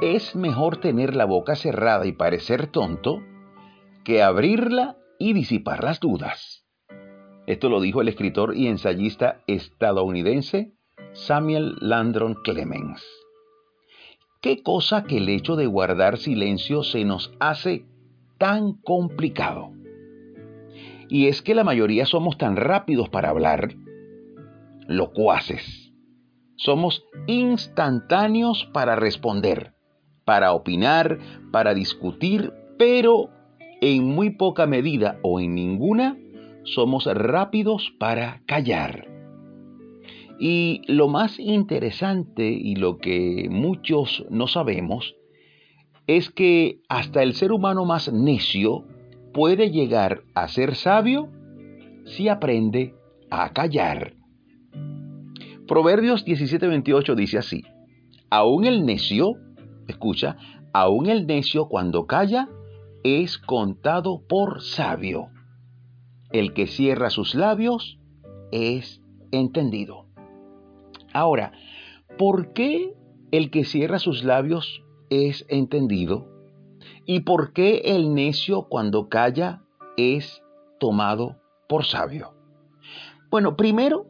es 0.00 0.36
mejor 0.36 0.76
tener 0.78 1.16
la 1.16 1.24
boca 1.24 1.56
cerrada 1.56 2.06
y 2.06 2.12
parecer 2.12 2.66
tonto 2.66 3.22
que 4.04 4.22
abrirla 4.22 4.98
y 5.18 5.32
disipar 5.32 5.82
las 5.82 6.00
dudas. 6.00 6.66
Esto 7.46 7.68
lo 7.68 7.80
dijo 7.80 8.00
el 8.00 8.08
escritor 8.08 8.56
y 8.56 8.66
ensayista 8.66 9.42
estadounidense 9.46 10.72
Samuel 11.12 11.76
Landron 11.80 12.34
Clemens. 12.34 13.02
¿Qué 14.42 14.62
cosa 14.62 15.04
que 15.04 15.16
el 15.16 15.28
hecho 15.28 15.56
de 15.56 15.66
guardar 15.66 16.18
silencio 16.18 16.82
se 16.82 17.04
nos 17.04 17.32
hace 17.40 17.86
tan 18.38 18.74
complicado? 18.74 19.72
Y 21.08 21.28
es 21.28 21.40
que 21.40 21.54
la 21.54 21.64
mayoría 21.64 22.04
somos 22.04 22.36
tan 22.36 22.56
rápidos 22.56 23.08
para 23.08 23.30
hablar, 23.30 23.74
locuaces. 24.88 25.92
Somos 26.56 27.04
instantáneos 27.26 28.68
para 28.72 28.96
responder, 28.96 29.75
para 30.26 30.52
opinar, 30.52 31.18
para 31.52 31.72
discutir, 31.72 32.52
pero 32.76 33.30
en 33.80 34.04
muy 34.04 34.30
poca 34.30 34.66
medida 34.66 35.18
o 35.22 35.40
en 35.40 35.54
ninguna 35.54 36.18
somos 36.64 37.06
rápidos 37.06 37.94
para 37.98 38.42
callar. 38.44 39.08
Y 40.38 40.82
lo 40.88 41.08
más 41.08 41.38
interesante 41.38 42.50
y 42.50 42.74
lo 42.74 42.98
que 42.98 43.46
muchos 43.48 44.26
no 44.28 44.48
sabemos 44.48 45.14
es 46.06 46.28
que 46.30 46.80
hasta 46.88 47.22
el 47.22 47.34
ser 47.34 47.52
humano 47.52 47.84
más 47.84 48.12
necio 48.12 48.84
puede 49.32 49.70
llegar 49.70 50.22
a 50.34 50.48
ser 50.48 50.74
sabio 50.74 51.28
si 52.04 52.28
aprende 52.28 52.94
a 53.30 53.52
callar. 53.52 54.14
Proverbios 55.68 56.24
17:28 56.24 57.14
dice 57.14 57.38
así, 57.38 57.62
aún 58.30 58.64
el 58.64 58.84
necio, 58.84 59.34
escucha, 59.88 60.36
aún 60.72 61.06
el 61.06 61.26
necio 61.26 61.68
cuando 61.68 62.06
calla 62.06 62.48
es 63.02 63.38
contado 63.38 64.22
por 64.26 64.62
sabio. 64.62 65.28
El 66.32 66.52
que 66.54 66.66
cierra 66.66 67.10
sus 67.10 67.34
labios 67.34 67.98
es 68.50 69.02
entendido. 69.30 70.06
Ahora, 71.12 71.52
¿por 72.18 72.52
qué 72.52 72.94
el 73.30 73.50
que 73.50 73.64
cierra 73.64 73.98
sus 73.98 74.24
labios 74.24 74.82
es 75.08 75.46
entendido? 75.48 76.26
¿Y 77.04 77.20
por 77.20 77.52
qué 77.52 77.82
el 77.84 78.14
necio 78.14 78.62
cuando 78.68 79.08
calla 79.08 79.62
es 79.96 80.42
tomado 80.80 81.36
por 81.68 81.84
sabio? 81.84 82.34
Bueno, 83.30 83.56
primero, 83.56 84.06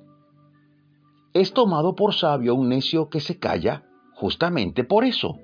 es 1.35 1.53
tomado 1.53 1.95
por 1.95 2.15
sabio 2.15 2.55
un 2.55 2.71
necio 2.71 3.11
que 3.11 3.21
se 3.21 3.39
calla 3.39 3.85
justamente 4.15 4.85
por 4.85 5.05
eso, 5.05 5.39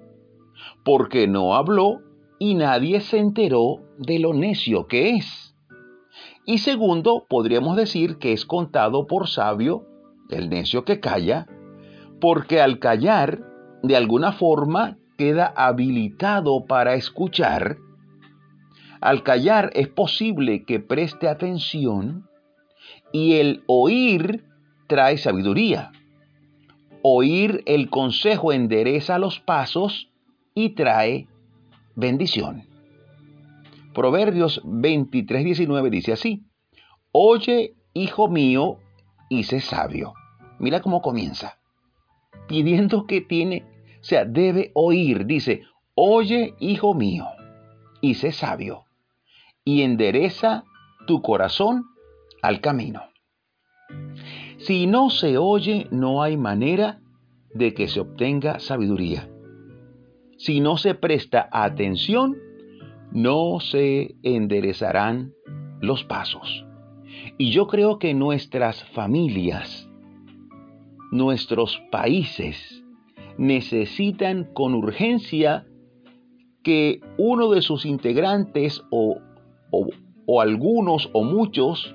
porque 0.85 1.27
no 1.29 1.55
habló 1.55 2.01
y 2.39 2.55
nadie 2.55 3.01
se 3.01 3.19
enteró 3.19 3.81
de 3.99 4.19
lo 4.19 4.35
necio 4.35 4.87
que 4.87 5.17
es. 5.17 5.55
Y 6.45 6.59
segundo, 6.59 7.27
podríamos 7.29 7.77
decir 7.77 8.19
que 8.19 8.33
es 8.33 8.45
contado 8.45 9.07
por 9.07 9.29
sabio 9.29 9.87
el 10.29 10.49
necio 10.49 10.85
que 10.85 10.99
calla, 10.99 11.47
porque 12.21 12.61
al 12.61 12.79
callar, 12.79 13.45
de 13.83 13.97
alguna 13.97 14.33
forma, 14.33 14.99
queda 15.19 15.53
habilitado 15.55 16.65
para 16.67 16.95
escuchar, 16.95 17.77
al 19.03 19.25
callar 19.25 19.71
es 19.75 19.89
posible 19.89 20.65
que 20.65 20.79
preste 20.79 21.29
atención 21.29 22.29
y 23.11 23.35
el 23.35 23.65
oír 23.67 24.45
trae 24.87 25.19
sabiduría. 25.19 25.91
Oír 27.03 27.65
el 27.67 27.91
consejo 27.91 28.53
endereza 28.53 29.19
los 29.19 29.41
pasos 29.41 30.12
y 30.55 30.70
trae 30.70 31.28
bendición. 31.95 32.64
Proverbios 33.95 34.62
23:19 34.64 35.90
dice 35.90 36.13
así, 36.13 36.45
Oye, 37.13 37.74
hijo 37.92 38.29
mío, 38.29 38.79
y 39.29 39.45
sé 39.45 39.61
sabio. 39.61 40.14
Mira 40.58 40.80
cómo 40.80 41.02
comienza, 41.02 41.58
pidiendo 42.48 43.07
que 43.07 43.20
tiene 43.20 43.64
o 44.02 44.05
sea, 44.05 44.24
debe 44.24 44.73
oír. 44.74 45.27
Dice, 45.27 45.62
oye, 45.95 46.55
hijo 46.58 46.92
mío, 46.92 47.27
y 48.01 48.14
sé 48.14 48.33
sabio, 48.33 48.85
y 49.64 49.83
endereza 49.83 50.64
tu 51.07 51.23
corazón 51.23 51.86
al 52.42 52.61
camino. 52.61 53.02
Si 54.58 54.86
no 54.86 55.11
se 55.11 55.39
oye, 55.39 55.86
no 55.92 56.23
hay 56.23 56.36
manera 56.36 57.01
de 57.55 57.74
que 57.74 57.86
se 57.86 58.01
obtenga 58.01 58.58
sabiduría. 58.58 59.29
Si 60.42 60.58
no 60.58 60.77
se 60.77 60.97
presta 60.97 61.48
atención, 61.53 62.36
no 63.13 63.61
se 63.61 64.17
enderezarán 64.25 65.35
los 65.80 66.03
pasos. 66.03 66.67
Y 67.39 67.53
yo 67.53 67.69
creo 67.69 68.01
que 68.01 68.13
nuestras 68.13 68.83
familias, 68.91 69.89
nuestros 71.13 71.80
países, 71.92 72.83
necesitan 73.39 74.53
con 74.53 74.75
urgencia 74.75 75.64
que 76.64 76.98
uno 77.19 77.48
de 77.53 77.63
sus 77.63 77.86
integrantes 77.86 78.83
o, 78.91 79.19
o, 80.27 80.41
algunos 80.41 81.09
o 81.13 81.23
muchos 81.23 81.95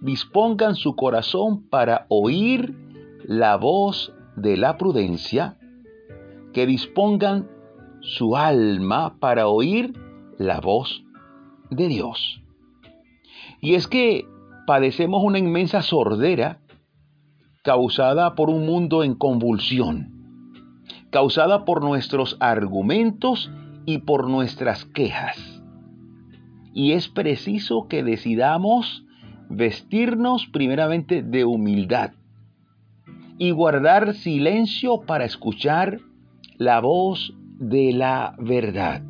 dispongan 0.00 0.76
su 0.76 0.96
corazón 0.96 1.68
para 1.68 2.06
oír 2.08 2.74
la 3.26 3.56
voz 3.56 4.14
de 4.36 4.56
la 4.56 4.78
prudencia, 4.78 5.58
que 6.54 6.64
dispongan 6.64 7.50
su 8.02 8.36
alma 8.36 9.18
para 9.18 9.48
oír 9.48 9.94
la 10.38 10.60
voz 10.60 11.04
de 11.70 11.88
Dios. 11.88 12.42
Y 13.60 13.74
es 13.74 13.86
que 13.86 14.26
padecemos 14.66 15.22
una 15.24 15.38
inmensa 15.38 15.82
sordera 15.82 16.60
causada 17.62 18.34
por 18.34 18.50
un 18.50 18.66
mundo 18.66 19.02
en 19.04 19.14
convulsión 19.14 20.12
causada 21.12 21.66
por 21.66 21.84
nuestros 21.84 22.38
argumentos 22.40 23.52
y 23.84 23.98
por 23.98 24.28
nuestras 24.28 24.86
quejas. 24.86 25.62
Y 26.74 26.92
es 26.92 27.08
preciso 27.08 27.86
que 27.86 28.02
decidamos 28.02 29.04
vestirnos 29.50 30.46
primeramente 30.46 31.22
de 31.22 31.44
humildad 31.44 32.12
y 33.36 33.50
guardar 33.50 34.14
silencio 34.14 35.02
para 35.02 35.26
escuchar 35.26 36.00
la 36.56 36.80
voz 36.80 37.34
de 37.58 37.92
la 37.92 38.34
verdad, 38.38 39.02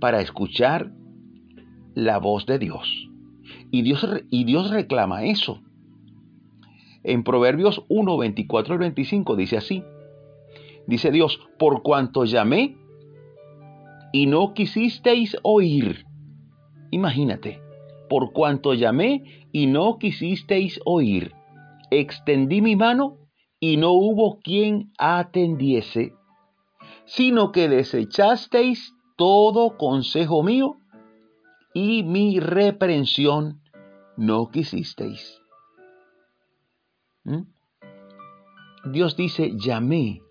para 0.00 0.20
escuchar 0.20 0.92
la 1.94 2.18
voz 2.18 2.46
de 2.46 2.58
Dios. 2.58 3.08
Y 3.70 3.82
Dios, 3.82 4.06
y 4.30 4.44
Dios 4.44 4.70
reclama 4.70 5.24
eso. 5.24 5.60
En 7.02 7.22
Proverbios 7.22 7.84
1, 7.88 8.16
24 8.16 8.74
y 8.74 8.78
25 8.78 9.36
dice 9.36 9.56
así, 9.56 9.84
Dice 10.86 11.10
Dios, 11.10 11.40
por 11.58 11.82
cuanto 11.82 12.24
llamé 12.24 12.76
y 14.12 14.26
no 14.26 14.52
quisisteis 14.54 15.36
oír. 15.42 16.04
Imagínate, 16.90 17.60
por 18.08 18.32
cuanto 18.32 18.74
llamé 18.74 19.46
y 19.50 19.66
no 19.66 19.98
quisisteis 19.98 20.80
oír. 20.84 21.32
Extendí 21.90 22.60
mi 22.60 22.76
mano 22.76 23.16
y 23.58 23.76
no 23.76 23.92
hubo 23.92 24.38
quien 24.40 24.92
atendiese, 24.98 26.12
sino 27.04 27.52
que 27.52 27.68
desechasteis 27.68 28.94
todo 29.16 29.76
consejo 29.76 30.42
mío 30.42 30.78
y 31.72 32.02
mi 32.02 32.40
reprensión 32.40 33.60
no 34.16 34.50
quisisteis. 34.50 35.40
¿Mm? 37.24 37.42
Dios 38.92 39.16
dice, 39.16 39.52
llamé 39.56 40.22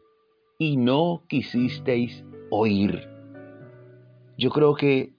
y 0.58 0.78
no 0.78 1.24
quisisteis 1.28 2.24
oír. 2.50 3.10
Yo 4.38 4.50
creo 4.52 4.76
que 4.76 5.16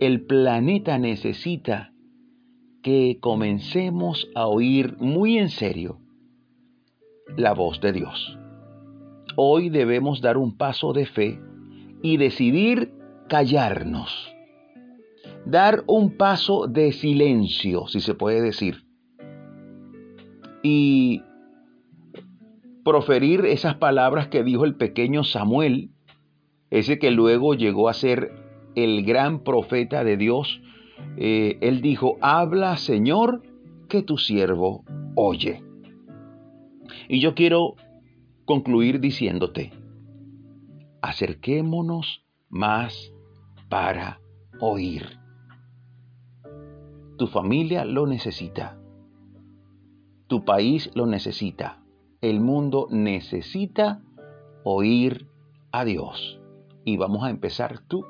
el 0.00 0.24
planeta 0.26 0.98
necesita 0.98 1.92
que 2.82 3.18
comencemos 3.20 4.28
a 4.34 4.46
oír 4.46 4.96
muy 4.98 5.38
en 5.38 5.48
serio 5.48 6.00
la 7.36 7.52
voz 7.52 7.80
de 7.80 7.92
Dios. 7.92 8.38
Hoy 9.36 9.68
debemos 9.68 10.20
dar 10.20 10.36
un 10.36 10.56
paso 10.56 10.92
de 10.92 11.06
fe 11.06 11.40
y 12.02 12.16
decidir 12.16 12.92
callarnos. 13.28 14.32
Dar 15.46 15.84
un 15.86 16.16
paso 16.16 16.66
de 16.66 16.92
silencio, 16.92 17.86
si 17.88 18.00
se 18.00 18.14
puede 18.14 18.40
decir. 18.40 18.84
Y 20.62 21.22
proferir 22.84 23.44
esas 23.44 23.76
palabras 23.76 24.28
que 24.28 24.44
dijo 24.44 24.64
el 24.64 24.76
pequeño 24.76 25.24
Samuel, 25.24 25.90
ese 26.70 26.98
que 26.98 27.10
luego 27.10 27.54
llegó 27.54 27.88
a 27.88 27.94
ser 27.94 28.32
el 28.74 29.04
gran 29.04 29.42
profeta 29.42 30.04
de 30.04 30.16
Dios. 30.16 30.60
Eh, 31.16 31.58
él 31.60 31.80
dijo, 31.80 32.18
habla 32.20 32.76
Señor, 32.76 33.42
que 33.88 34.02
tu 34.02 34.16
siervo 34.16 34.84
oye. 35.14 35.62
Y 37.08 37.20
yo 37.20 37.34
quiero 37.34 37.74
concluir 38.44 39.00
diciéndote, 39.00 39.72
acerquémonos 41.00 42.24
más 42.48 43.12
para 43.68 44.20
oír. 44.60 45.18
Tu 47.16 47.26
familia 47.26 47.84
lo 47.84 48.06
necesita. 48.06 48.78
Tu 50.26 50.44
país 50.44 50.90
lo 50.94 51.06
necesita. 51.06 51.82
El 52.20 52.40
mundo 52.40 52.88
necesita 52.90 54.02
oír 54.64 55.28
a 55.72 55.84
Dios. 55.84 56.40
Y 56.84 56.96
vamos 56.96 57.24
a 57.24 57.30
empezar 57.30 57.80
tú 57.86 58.04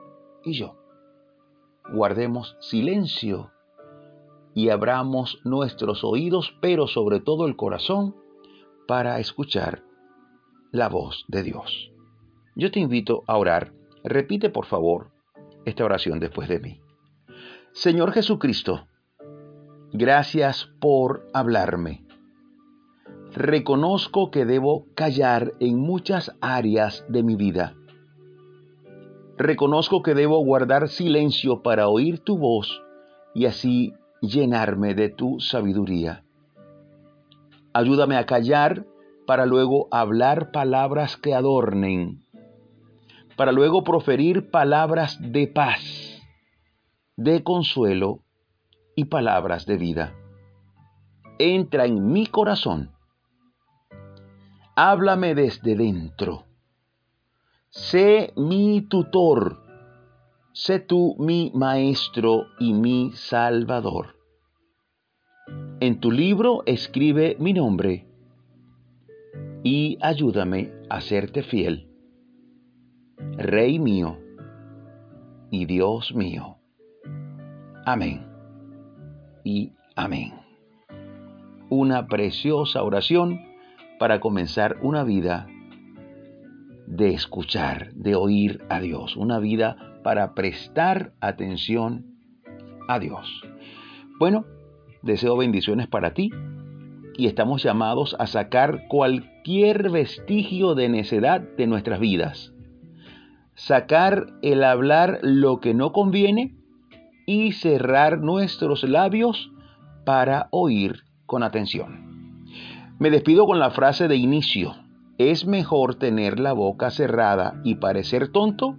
y 0.45 0.55
yo. 0.55 0.77
Guardemos 1.93 2.57
silencio 2.61 3.51
y 4.55 4.71
abramos 4.71 5.41
nuestros 5.45 6.03
oídos, 6.03 6.57
pero 6.61 6.87
sobre 6.87 7.21
todo 7.21 7.47
el 7.47 7.57
corazón, 7.57 8.17
para 8.87 9.21
escuchar 9.21 9.84
la 10.75 10.89
voz 10.89 11.25
de 11.29 11.45
Dios. 11.45 11.93
Yo 12.57 12.73
te 12.73 12.81
invito 12.81 13.23
a 13.29 13.39
orar. 13.39 13.73
Repite 14.03 14.51
por 14.51 14.67
favor 14.67 15.13
esta 15.65 15.85
oración 15.85 16.19
después 16.19 16.49
de 16.49 16.59
mí. 16.59 16.81
Señor 17.73 18.13
Jesucristo, 18.13 18.89
Gracias 19.93 20.69
por 20.81 21.29
hablarme. 21.33 22.05
Reconozco 23.33 24.33
que 24.33 24.45
debo 24.45 24.87
callar 24.97 25.53
en 25.61 25.79
muchas 25.79 26.37
áreas 26.41 27.05
de 27.09 27.23
mi 27.23 27.37
vida. 27.37 27.77
Reconozco 29.39 30.03
que 30.03 30.15
debo 30.15 30.45
guardar 30.45 30.89
silencio 30.89 31.63
para 31.63 31.87
oír 31.87 32.19
tu 32.19 32.37
voz 32.37 32.83
y 33.33 33.47
así 33.47 33.95
llenarme 34.21 34.97
de 34.97 35.11
tu 35.11 35.39
sabiduría. 35.39 36.25
Ayúdame 37.73 38.17
a 38.17 38.27
callar 38.27 38.85
para 39.27 39.47
luego 39.47 39.89
hablar 39.91 40.51
palabras 40.51 41.17
que 41.17 41.35
adornen, 41.35 42.25
para 43.37 43.53
luego 43.53 43.83
proferir 43.85 44.51
palabras 44.51 45.19
de 45.21 45.47
paz, 45.47 45.83
de 47.17 47.43
consuelo 47.43 48.21
y 48.97 49.07
palabras 49.07 49.67
de 49.67 49.77
vida. 49.77 50.15
Entra 51.39 51.87
en 51.87 52.13
mi 52.13 52.27
corazón. 52.27 52.93
Háblame 54.77 55.35
desde 55.35 55.77
dentro. 55.77 56.45
Sé 57.71 58.33
mi 58.37 58.83
tutor. 58.83 59.63
Sé 60.53 60.79
tú 60.79 61.17
mi 61.19 61.51
maestro 61.55 62.47
y 62.61 62.73
mi 62.73 63.11
salvador. 63.15 64.17
En 65.81 65.99
tu 65.99 66.13
libro 66.13 66.63
escribe 66.67 67.37
mi 67.41 67.53
nombre 67.53 68.14
y 69.65 69.97
ayúdame 70.03 70.71
a 70.91 71.01
serte 71.01 71.43
fiel. 71.43 71.89
Rey 73.39 73.79
mío 73.79 74.19
y 75.51 75.65
Dios 75.65 76.15
mío. 76.15 76.59
Amén 77.87 78.27
y 79.43 79.73
amén. 79.97 80.35
Una 81.71 82.07
preciosa 82.07 82.83
oración 82.83 83.41
para 83.99 84.21
comenzar 84.21 84.77
una 84.83 85.03
vida 85.03 85.49
de 86.87 87.15
escuchar, 87.15 87.95
de 87.95 88.15
oír 88.15 88.63
a 88.69 88.81
Dios, 88.81 89.17
una 89.17 89.39
vida 89.39 89.99
para 90.03 90.35
prestar 90.35 91.15
atención 91.21 92.05
a 92.87 92.99
Dios. 92.99 93.43
Bueno, 94.19 94.45
deseo 95.03 95.39
bendiciones 95.39 95.89
para 95.89 96.13
ti 96.13 96.31
y 97.17 97.27
estamos 97.27 97.63
llamados 97.63 98.17
a 98.19 98.27
sacar 98.27 98.87
cualquier 98.89 99.91
vestigio 99.91 100.75
de 100.75 100.89
necedad 100.89 101.41
de 101.41 101.67
nuestras 101.67 102.01
vidas. 102.01 102.53
Sacar 103.55 104.27
el 104.43 104.65
hablar 104.65 105.21
lo 105.23 105.61
que 105.61 105.75
no 105.75 105.93
conviene 105.93 106.55
y 107.27 107.53
cerrar 107.53 108.21
nuestros 108.21 108.85
labios 108.85 109.51
para 110.05 110.49
oír 110.51 111.05
con 111.27 111.43
atención. 111.43 112.45
Me 112.99 113.11
despido 113.11 113.47
con 113.47 113.59
la 113.59 113.71
frase 113.71 114.09
de 114.09 114.17
inicio. 114.17 114.75
Es 115.19 115.47
mejor 115.47 115.95
tener 115.97 116.41
la 116.41 116.53
boca 116.53 116.91
cerrada 116.91 117.61
y 117.65 117.77
parecer 117.77 118.29
tonto 118.29 118.79